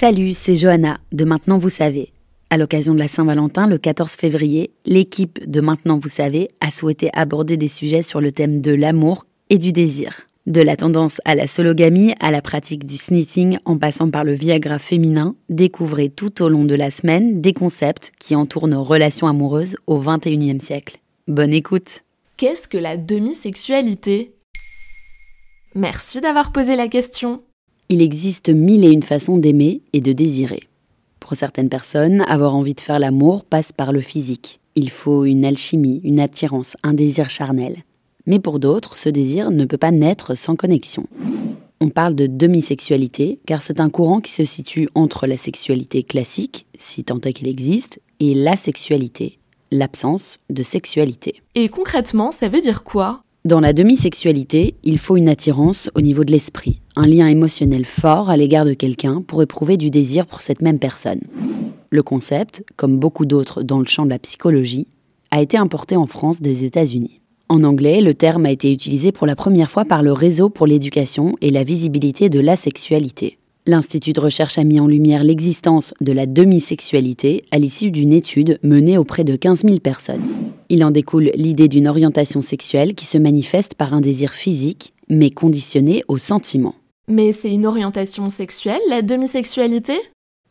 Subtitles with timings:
[0.00, 2.14] Salut, c'est Johanna de Maintenant Vous Savez.
[2.48, 7.10] À l'occasion de la Saint-Valentin, le 14 février, l'équipe de Maintenant Vous Savez a souhaité
[7.12, 10.22] aborder des sujets sur le thème de l'amour et du désir.
[10.46, 14.32] De la tendance à la sologamie à la pratique du snitting en passant par le
[14.32, 19.26] Viagra féminin, découvrez tout au long de la semaine des concepts qui entourent nos relations
[19.26, 20.96] amoureuses au XXIe siècle.
[21.28, 22.04] Bonne écoute
[22.38, 24.32] Qu'est-ce que la demi-sexualité?
[25.74, 27.42] Merci d'avoir posé la question.
[27.92, 30.60] Il existe mille et une façons d'aimer et de désirer.
[31.18, 34.60] Pour certaines personnes, avoir envie de faire l'amour passe par le physique.
[34.76, 37.78] Il faut une alchimie, une attirance, un désir charnel.
[38.26, 41.08] Mais pour d'autres, ce désir ne peut pas naître sans connexion.
[41.80, 46.66] On parle de demi-sexualité car c'est un courant qui se situe entre la sexualité classique,
[46.78, 49.40] si tant est qu'elle existe, et la sexualité,
[49.72, 51.42] l'absence de sexualité.
[51.56, 53.24] Et concrètement, ça veut dire quoi?
[53.46, 58.28] Dans la demi-sexualité, il faut une attirance au niveau de l'esprit, un lien émotionnel fort
[58.28, 61.22] à l'égard de quelqu'un pour éprouver du désir pour cette même personne.
[61.88, 64.88] Le concept, comme beaucoup d'autres dans le champ de la psychologie,
[65.30, 67.22] a été importé en France des États-Unis.
[67.48, 70.66] En anglais, le terme a été utilisé pour la première fois par le Réseau pour
[70.66, 73.38] l'éducation et la visibilité de la sexualité.
[73.70, 78.58] L'Institut de recherche a mis en lumière l'existence de la demi-sexualité à l'issue d'une étude
[78.64, 80.24] menée auprès de 15 000 personnes.
[80.70, 85.30] Il en découle l'idée d'une orientation sexuelle qui se manifeste par un désir physique, mais
[85.30, 86.74] conditionné au sentiment.
[87.06, 89.94] Mais c'est une orientation sexuelle, la demi-sexualité?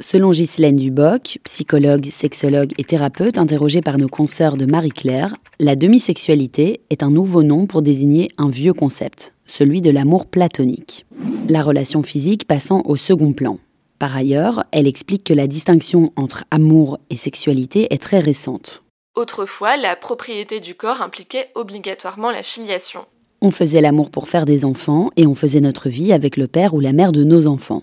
[0.00, 6.82] Selon Ghislaine Duboc, psychologue, sexologue et thérapeute interrogée par nos consoeurs de Marie-Claire, la demi-sexualité
[6.90, 11.04] est un nouveau nom pour désigner un vieux concept, celui de l'amour platonique.
[11.50, 13.58] La relation physique passant au second plan.
[13.98, 18.82] Par ailleurs, elle explique que la distinction entre amour et sexualité est très récente.
[19.16, 23.00] Autrefois, la propriété du corps impliquait obligatoirement la filiation.
[23.40, 26.74] On faisait l'amour pour faire des enfants et on faisait notre vie avec le père
[26.74, 27.82] ou la mère de nos enfants.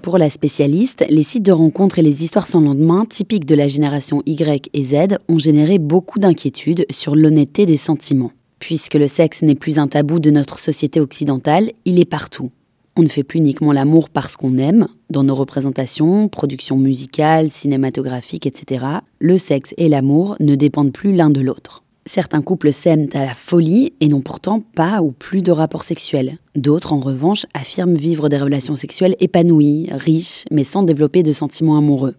[0.00, 3.68] Pour la spécialiste, les sites de rencontres et les histoires sans lendemain, typiques de la
[3.68, 8.32] génération Y et Z, ont généré beaucoup d'inquiétudes sur l'honnêteté des sentiments.
[8.58, 12.50] Puisque le sexe n'est plus un tabou de notre société occidentale, il est partout.
[12.94, 14.86] On ne fait plus uniquement l'amour parce qu'on aime.
[15.08, 18.84] Dans nos représentations, productions musicales, cinématographiques, etc.,
[19.18, 21.82] le sexe et l'amour ne dépendent plus l'un de l'autre.
[22.04, 26.36] Certains couples s'aiment à la folie et n'ont pourtant pas ou plus de rapports sexuels.
[26.54, 31.78] D'autres, en revanche, affirment vivre des relations sexuelles épanouies, riches, mais sans développer de sentiments
[31.78, 32.16] amoureux.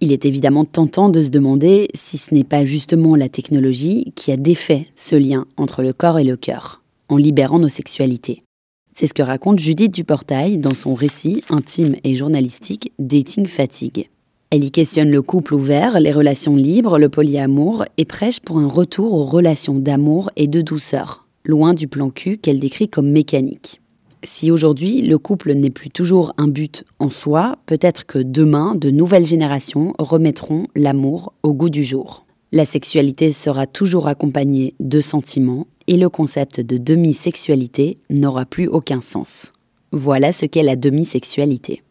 [0.00, 4.30] Il est évidemment tentant de se demander si ce n'est pas justement la technologie qui
[4.30, 8.42] a défait ce lien entre le corps et le cœur, en libérant nos sexualités.
[8.98, 14.08] C'est ce que raconte Judith Duportail dans son récit intime et journalistique Dating Fatigue.
[14.48, 18.66] Elle y questionne le couple ouvert, les relations libres, le polyamour et prêche pour un
[18.66, 23.82] retour aux relations d'amour et de douceur, loin du plan cul qu'elle décrit comme mécanique.
[24.24, 28.90] Si aujourd'hui le couple n'est plus toujours un but en soi, peut-être que demain de
[28.90, 32.24] nouvelles générations remettront l'amour au goût du jour.
[32.50, 39.00] La sexualité sera toujours accompagnée de sentiments et le concept de demi-sexualité n'aura plus aucun
[39.00, 39.52] sens.
[39.92, 41.82] Voilà ce qu'est la demi-sexualité.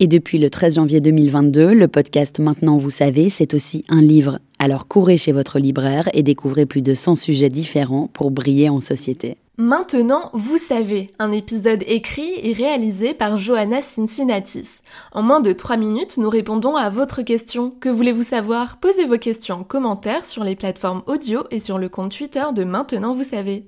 [0.00, 4.40] Et depuis le 13 janvier 2022, le podcast Maintenant vous savez, c'est aussi un livre.
[4.58, 8.80] Alors courez chez votre libraire et découvrez plus de 100 sujets différents pour briller en
[8.80, 9.36] société.
[9.56, 14.80] Maintenant, vous savez, un épisode écrit et réalisé par Johanna Cincinnatis.
[15.12, 17.70] En moins de 3 minutes, nous répondons à votre question.
[17.70, 18.78] Que voulez-vous savoir?
[18.78, 22.64] Posez vos questions en commentaire sur les plateformes audio et sur le compte Twitter de
[22.64, 23.64] Maintenant vous savez.